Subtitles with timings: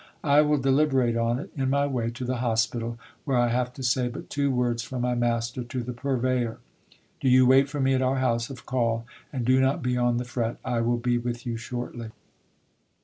[0.23, 3.83] I will deliberate on it in my way to the hospital, where I have to
[3.83, 6.57] say but two words from my master to the purveyor.
[7.19, 10.17] Do you wait for me at our house of call, and do not be on
[10.17, 12.09] the fret: I will be with you shortly.